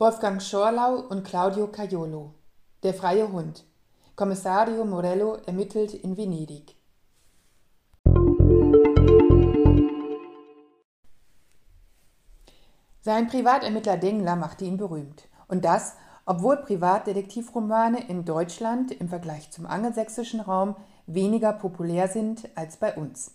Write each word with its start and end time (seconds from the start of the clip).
Wolfgang 0.00 0.40
Schorlau 0.40 1.00
und 1.08 1.24
Claudio 1.24 1.66
Caiolo 1.66 2.32
Der 2.84 2.94
freie 2.94 3.32
Hund 3.32 3.64
Kommissario 4.14 4.84
Morello 4.84 5.38
ermittelt 5.44 5.92
in 5.92 6.16
Venedig 6.16 6.76
Sein 13.00 13.26
Privatermittler 13.26 13.96
Dengler 13.96 14.36
machte 14.36 14.64
ihn 14.66 14.76
berühmt. 14.76 15.24
Und 15.48 15.64
das, 15.64 15.96
obwohl 16.26 16.58
Privatdetektivromane 16.58 18.08
in 18.08 18.24
Deutschland 18.24 18.92
im 18.92 19.08
Vergleich 19.08 19.50
zum 19.50 19.66
angelsächsischen 19.66 20.38
Raum 20.38 20.76
weniger 21.08 21.52
populär 21.52 22.06
sind 22.06 22.48
als 22.54 22.76
bei 22.76 22.94
uns. 22.94 23.32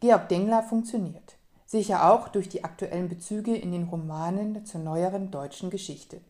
Georg 0.00 0.28
Dengler 0.28 0.64
funktioniert 0.64 1.37
sicher 1.68 2.10
auch 2.10 2.28
durch 2.28 2.48
die 2.48 2.64
aktuellen 2.64 3.10
Bezüge 3.10 3.54
in 3.54 3.72
den 3.72 3.84
Romanen 3.84 4.64
zur 4.64 4.80
neueren 4.80 5.30
deutschen 5.30 5.68
Geschichte. 5.68 6.22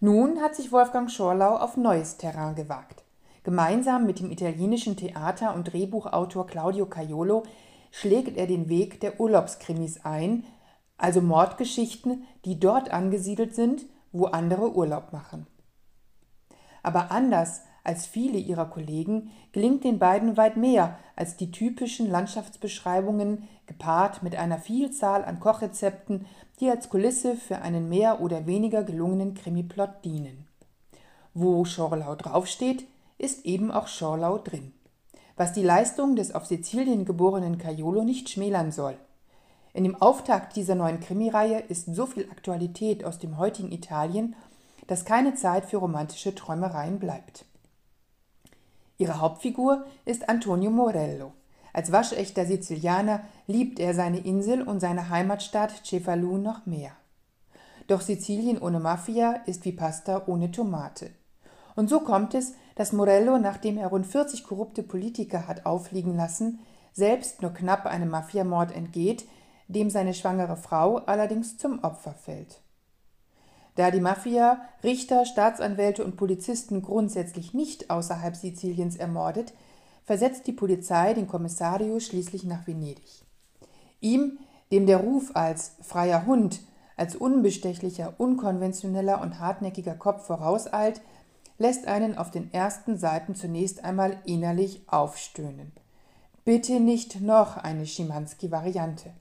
Nun 0.00 0.40
hat 0.40 0.56
sich 0.56 0.72
Wolfgang 0.72 1.08
Schorlau 1.08 1.56
auf 1.56 1.76
neues 1.76 2.16
Terrain 2.16 2.56
gewagt. 2.56 3.04
Gemeinsam 3.44 4.06
mit 4.06 4.18
dem 4.18 4.32
italienischen 4.32 4.96
Theater- 4.96 5.54
und 5.54 5.72
Drehbuchautor 5.72 6.48
Claudio 6.48 6.86
Caiolo 6.86 7.44
schlägt 7.92 8.36
er 8.36 8.48
den 8.48 8.68
Weg 8.68 9.00
der 9.00 9.20
Urlaubskrimis 9.20 10.04
ein, 10.04 10.44
also 10.96 11.20
Mordgeschichten, 11.20 12.24
die 12.44 12.58
dort 12.58 12.90
angesiedelt 12.90 13.54
sind, 13.54 13.86
wo 14.10 14.26
andere 14.26 14.74
Urlaub 14.74 15.12
machen. 15.12 15.46
Aber 16.82 17.12
anders 17.12 17.62
als 17.84 18.06
viele 18.06 18.38
ihrer 18.38 18.66
Kollegen 18.66 19.30
gelingt 19.52 19.84
den 19.84 19.98
beiden 19.98 20.36
weit 20.36 20.56
mehr 20.56 20.98
als 21.16 21.36
die 21.36 21.50
typischen 21.50 22.10
Landschaftsbeschreibungen, 22.10 23.48
gepaart 23.66 24.22
mit 24.22 24.36
einer 24.36 24.58
Vielzahl 24.58 25.24
an 25.24 25.40
Kochrezepten, 25.40 26.26
die 26.60 26.70
als 26.70 26.88
Kulisse 26.88 27.36
für 27.36 27.58
einen 27.58 27.88
mehr 27.88 28.20
oder 28.20 28.46
weniger 28.46 28.82
gelungenen 28.82 29.34
Krimiplot 29.34 30.04
dienen. 30.04 30.46
Wo 31.34 31.64
Schorlau 31.64 32.14
draufsteht, 32.14 32.86
ist 33.18 33.44
eben 33.44 33.70
auch 33.70 33.88
Schorlau 33.88 34.38
drin. 34.38 34.72
Was 35.36 35.52
die 35.52 35.62
Leistung 35.62 36.16
des 36.16 36.34
auf 36.34 36.46
Sizilien 36.46 37.04
geborenen 37.04 37.58
Caiolo 37.58 38.02
nicht 38.02 38.28
schmälern 38.28 38.72
soll. 38.72 38.96
In 39.72 39.84
dem 39.84 40.00
Auftakt 40.00 40.56
dieser 40.56 40.74
neuen 40.74 40.98
Krimireihe 40.98 41.60
ist 41.60 41.94
so 41.94 42.06
viel 42.06 42.28
Aktualität 42.30 43.04
aus 43.04 43.18
dem 43.18 43.38
heutigen 43.38 43.70
Italien, 43.70 44.34
dass 44.88 45.04
keine 45.04 45.34
Zeit 45.34 45.66
für 45.66 45.76
romantische 45.76 46.34
Träumereien 46.34 46.98
bleibt. 46.98 47.44
Ihre 48.98 49.20
Hauptfigur 49.20 49.86
ist 50.04 50.28
Antonio 50.28 50.70
Morello. 50.70 51.32
Als 51.72 51.92
waschechter 51.92 52.46
Sizilianer 52.46 53.20
liebt 53.46 53.78
er 53.78 53.94
seine 53.94 54.18
Insel 54.18 54.62
und 54.62 54.80
seine 54.80 55.08
Heimatstadt 55.08 55.86
Cefalù 55.86 56.36
noch 56.36 56.66
mehr. 56.66 56.90
Doch 57.86 58.00
Sizilien 58.00 58.58
ohne 58.58 58.80
Mafia 58.80 59.34
ist 59.46 59.64
wie 59.64 59.72
Pasta 59.72 60.24
ohne 60.26 60.50
Tomate. 60.50 61.10
Und 61.76 61.88
so 61.88 62.00
kommt 62.00 62.34
es, 62.34 62.54
dass 62.74 62.92
Morello, 62.92 63.38
nachdem 63.38 63.78
er 63.78 63.86
rund 63.86 64.04
40 64.04 64.42
korrupte 64.42 64.82
Politiker 64.82 65.46
hat 65.46 65.64
aufliegen 65.64 66.16
lassen, 66.16 66.58
selbst 66.92 67.40
nur 67.40 67.54
knapp 67.54 67.86
einem 67.86 68.10
Mafiamord 68.10 68.74
entgeht, 68.74 69.26
dem 69.68 69.90
seine 69.90 70.14
schwangere 70.14 70.56
Frau 70.56 70.96
allerdings 70.96 71.56
zum 71.56 71.84
Opfer 71.84 72.14
fällt. 72.14 72.60
Da 73.78 73.92
die 73.92 74.00
Mafia 74.00 74.60
Richter, 74.82 75.24
Staatsanwälte 75.24 76.04
und 76.04 76.16
Polizisten 76.16 76.82
grundsätzlich 76.82 77.54
nicht 77.54 77.90
außerhalb 77.90 78.34
Siziliens 78.34 78.96
ermordet, 78.96 79.54
versetzt 80.04 80.48
die 80.48 80.52
Polizei 80.52 81.14
den 81.14 81.28
Kommissario 81.28 82.00
schließlich 82.00 82.42
nach 82.42 82.66
Venedig. 82.66 83.22
Ihm, 84.00 84.40
dem 84.72 84.86
der 84.86 84.96
Ruf 84.96 85.30
als 85.34 85.76
freier 85.80 86.26
Hund, 86.26 86.60
als 86.96 87.14
unbestechlicher, 87.14 88.14
unkonventioneller 88.18 89.20
und 89.20 89.38
hartnäckiger 89.38 89.94
Kopf 89.94 90.26
vorauseilt, 90.26 91.00
lässt 91.58 91.86
einen 91.86 92.18
auf 92.18 92.32
den 92.32 92.52
ersten 92.52 92.98
Seiten 92.98 93.36
zunächst 93.36 93.84
einmal 93.84 94.16
innerlich 94.24 94.82
aufstöhnen. 94.88 95.70
Bitte 96.44 96.80
nicht 96.80 97.20
noch 97.20 97.56
eine 97.56 97.86
Schimanski-Variante. 97.86 99.12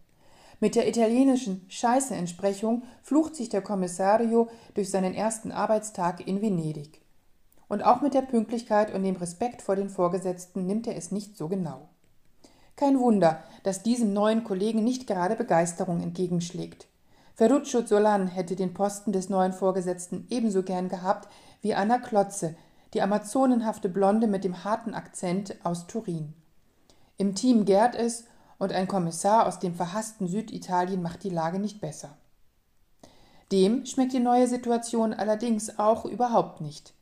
Mit 0.60 0.76
der 0.76 0.88
italienischen 0.88 1.66
Scheiße-Entsprechung 1.70 2.84
flucht 3.04 3.36
sich 3.36 3.50
der 3.50 3.62
Kommissario 3.62 4.50
durch 4.74 4.90
seinen 4.90 5.14
ersten 5.14 5.52
Arbeitstag 5.52 6.26
in 6.26 6.42
Venedig. 6.42 7.02
Und 7.68 7.84
auch 7.84 8.02
mit 8.02 8.14
der 8.14 8.22
Pünktlichkeit 8.22 8.94
und 8.94 9.04
dem 9.04 9.18
Respekt 9.18 9.62
vor 9.62 9.76
den 9.76 9.90
Vorgesetzten 9.90 10.66
nimmt 10.66 10.88
er 10.88 10.96
es 10.96 11.12
nicht 11.12 11.38
so 11.38 11.48
genau. 11.48 11.90
Kein 12.76 13.00
Wunder, 13.00 13.44
dass 13.64 13.84
diesem 13.84 14.14
neuen 14.14 14.44
Kollegen 14.44 14.84
nicht 14.84 15.06
gerade 15.06 15.36
Begeisterung 15.36 16.02
entgegenschlägt. 16.02 16.88
Ferruccio 17.36 17.86
Solan 17.86 18.28
hätte 18.28 18.56
den 18.56 18.74
Posten 18.74 19.12
des 19.12 19.30
neuen 19.30 19.54
Vorgesetzten 19.54 20.26
ebenso 20.32 20.64
gern 20.64 20.90
gehabt 20.90 21.28
wie 21.62 21.76
Anna 21.76 22.00
Klotze, 22.00 22.56
die 22.94 23.02
amazonenhafte 23.02 23.90
Blonde 23.90 24.26
mit 24.26 24.44
dem 24.44 24.64
harten 24.64 24.96
Akzent 24.96 25.56
aus 25.64 25.86
Turin. 25.86 26.34
Im 27.18 27.36
Team 27.36 27.66
gärt 27.66 27.96
es 27.96 28.26
und 28.60 28.72
ein 28.72 28.88
Kommissar 28.88 29.48
aus 29.48 29.60
dem 29.60 29.76
verhassten 29.76 30.28
Süditalien 30.28 31.02
macht 31.02 31.24
die 31.24 31.30
Lage 31.30 31.60
nicht 31.60 31.82
besser. 31.82 32.18
Dem 33.52 33.86
schmeckt 33.86 34.14
die 34.14 34.20
neue 34.20 34.48
Situation 34.48 35.14
allerdings 35.14 35.80
auch 35.80 36.06
überhaupt 36.06 36.62
nicht. 36.62 36.94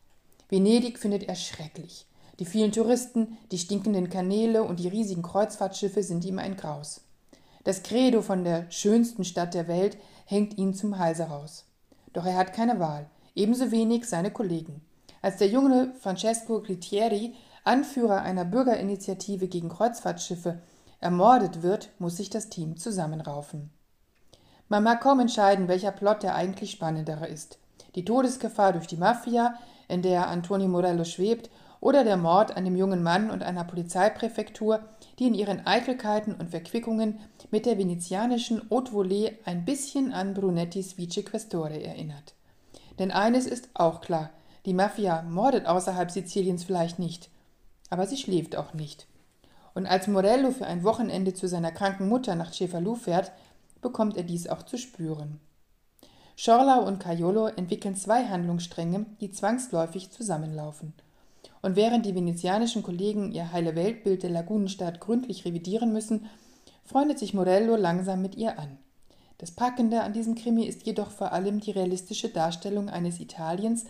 Venedig 0.49 0.99
findet 0.99 1.23
er 1.23 1.35
schrecklich. 1.35 2.05
Die 2.39 2.45
vielen 2.45 2.71
Touristen, 2.71 3.37
die 3.51 3.57
stinkenden 3.57 4.09
Kanäle 4.09 4.63
und 4.63 4.79
die 4.79 4.89
riesigen 4.89 5.21
Kreuzfahrtschiffe 5.21 6.03
sind 6.03 6.25
ihm 6.25 6.37
ein 6.37 6.57
Graus. 6.57 7.01
Das 7.63 7.81
Credo 7.81 8.21
von 8.21 8.43
der 8.43 8.69
schönsten 8.69 9.23
Stadt 9.23 9.53
der 9.53 9.67
Welt 9.67 9.97
hängt 10.25 10.57
ihm 10.57 10.73
zum 10.73 10.99
Halse 10.99 11.23
raus. 11.23 11.65
Doch 12.13 12.25
er 12.25 12.35
hat 12.35 12.53
keine 12.53 12.79
Wahl, 12.79 13.09
ebenso 13.33 13.71
wenig 13.71 14.05
seine 14.05 14.31
Kollegen. 14.31 14.81
Als 15.21 15.37
der 15.37 15.47
junge 15.47 15.93
Francesco 15.99 16.61
Glittieri, 16.61 17.33
Anführer 17.63 18.21
einer 18.21 18.45
Bürgerinitiative 18.45 19.47
gegen 19.47 19.69
Kreuzfahrtschiffe, 19.69 20.61
ermordet 21.05 21.61
wird, 21.61 21.91
muss 21.99 22.17
sich 22.17 22.31
das 22.31 22.49
Team 22.49 22.77
zusammenraufen. 22.77 23.69
Man 24.69 24.83
mag 24.83 25.01
kaum 25.01 25.19
entscheiden, 25.19 25.67
welcher 25.67 25.91
Plot 25.91 26.23
der 26.23 26.33
eigentlich 26.33 26.71
spannendere 26.71 27.27
ist. 27.27 27.59
Die 27.93 28.03
Todesgefahr 28.03 28.73
durch 28.73 28.87
die 28.87 28.97
Mafia, 28.97 29.53
in 29.87 30.01
der 30.01 30.27
Antonio 30.27 30.67
Morello 30.67 31.03
schwebt, 31.03 31.51
oder 31.79 32.03
der 32.03 32.17
Mord 32.17 32.57
an 32.57 32.65
dem 32.65 32.75
jungen 32.75 33.03
Mann 33.03 33.29
und 33.29 33.43
einer 33.43 33.63
Polizeipräfektur, 33.63 34.79
die 35.19 35.27
in 35.27 35.35
ihren 35.35 35.67
Eitelkeiten 35.67 36.33
und 36.33 36.49
Verquickungen 36.49 37.19
mit 37.51 37.67
der 37.67 37.77
venezianischen 37.77 38.67
Haute 38.71 38.91
Volée 38.91 39.33
ein 39.45 39.63
bisschen 39.63 40.11
an 40.11 40.33
Brunettis 40.33 40.97
Vice 40.97 41.23
Questore 41.23 41.83
erinnert. 41.83 42.33
Denn 42.97 43.11
eines 43.11 43.45
ist 43.45 43.69
auch 43.75 44.01
klar, 44.01 44.31
die 44.65 44.73
Mafia 44.73 45.21
mordet 45.21 45.67
außerhalb 45.67 46.09
Siziliens 46.09 46.63
vielleicht 46.63 46.97
nicht, 46.97 47.29
aber 47.91 48.07
sie 48.07 48.17
schläft 48.17 48.55
auch 48.55 48.73
nicht. 48.73 49.05
Und 49.75 49.85
als 49.85 50.07
Morello 50.07 50.49
für 50.51 50.65
ein 50.65 50.83
Wochenende 50.83 51.33
zu 51.33 51.47
seiner 51.47 51.71
kranken 51.71 52.09
Mutter 52.09 52.33
nach 52.33 52.51
Cefalù 52.51 52.95
fährt, 52.95 53.31
bekommt 53.81 54.17
er 54.17 54.23
dies 54.23 54.47
auch 54.47 54.63
zu 54.63 54.77
spüren. 54.77 55.39
Schorlau 56.37 56.85
und 56.87 56.99
Caiolo 56.99 57.47
entwickeln 57.47 57.95
zwei 57.95 58.25
Handlungsstränge, 58.25 59.05
die 59.21 59.31
zwangsläufig 59.31 60.11
zusammenlaufen. 60.11 60.93
Und 61.61 61.75
während 61.75 62.05
die 62.05 62.15
venezianischen 62.15 62.83
Kollegen 62.83 63.31
ihr 63.31 63.51
heile 63.51 63.75
Weltbild 63.75 64.23
der 64.23 64.29
Lagunenstadt 64.29 64.99
gründlich 64.99 65.45
revidieren 65.45 65.93
müssen, 65.93 66.29
freundet 66.83 67.19
sich 67.19 67.33
Morello 67.33 67.75
langsam 67.75 68.21
mit 68.21 68.35
ihr 68.35 68.57
an. 68.57 68.77
Das 69.37 69.51
Packende 69.51 70.01
an 70.01 70.13
diesem 70.13 70.35
Krimi 70.35 70.63
ist 70.63 70.85
jedoch 70.85 71.11
vor 71.11 71.33
allem 71.33 71.59
die 71.59 71.71
realistische 71.71 72.29
Darstellung 72.29 72.89
eines 72.89 73.19
Italiens, 73.19 73.85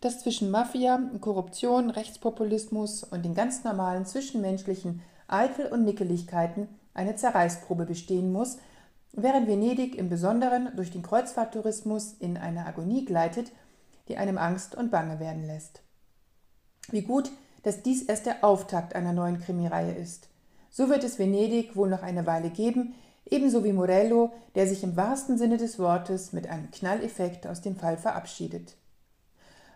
das 0.00 0.18
zwischen 0.18 0.50
Mafia, 0.50 1.00
Korruption, 1.20 1.90
Rechtspopulismus 1.90 3.04
und 3.04 3.24
den 3.24 3.34
ganz 3.34 3.62
normalen 3.62 4.04
zwischenmenschlichen 4.04 5.00
Eitel 5.28 5.66
und 5.66 5.84
Nickeligkeiten 5.84 6.68
eine 6.94 7.16
Zerreißprobe 7.16 7.86
bestehen 7.86 8.32
muss, 8.32 8.58
während 9.12 9.46
Venedig 9.46 9.96
im 9.96 10.08
Besonderen 10.08 10.70
durch 10.76 10.90
den 10.90 11.02
Kreuzfahrttourismus 11.02 12.14
in 12.18 12.36
eine 12.36 12.66
Agonie 12.66 13.04
gleitet, 13.04 13.52
die 14.08 14.16
einem 14.16 14.38
Angst 14.38 14.74
und 14.74 14.90
Bange 14.90 15.20
werden 15.20 15.46
lässt. 15.46 15.82
Wie 16.90 17.02
gut, 17.02 17.30
dass 17.62 17.82
dies 17.82 18.02
erst 18.02 18.26
der 18.26 18.44
Auftakt 18.44 18.94
einer 18.94 19.12
neuen 19.12 19.40
Krimireihe 19.40 19.94
ist. 19.94 20.28
So 20.70 20.88
wird 20.88 21.04
es 21.04 21.18
Venedig 21.18 21.76
wohl 21.76 21.88
noch 21.88 22.02
eine 22.02 22.26
Weile 22.26 22.50
geben, 22.50 22.94
ebenso 23.30 23.62
wie 23.64 23.72
Morello, 23.72 24.32
der 24.54 24.66
sich 24.66 24.82
im 24.82 24.96
wahrsten 24.96 25.38
Sinne 25.38 25.58
des 25.58 25.78
Wortes 25.78 26.32
mit 26.32 26.48
einem 26.48 26.70
Knalleffekt 26.70 27.46
aus 27.46 27.60
dem 27.60 27.76
Fall 27.76 27.96
verabschiedet. 27.96 28.76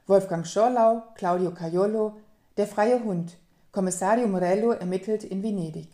Wolfgang 0.07 0.47
Schorlau, 0.47 1.03
Claudio 1.15 1.53
Caiolo, 1.53 2.17
Der 2.57 2.67
freie 2.67 3.05
Hund, 3.05 3.37
Kommissario 3.77 4.27
Morello 4.27 4.71
ermittelt 4.71 5.23
in 5.23 5.43
Venedig. 5.43 5.91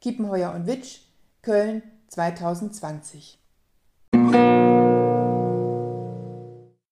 Kiepenheuer 0.00 0.54
und 0.54 0.68
Witsch, 0.68 1.00
Köln 1.42 1.82
2020. 2.06 3.36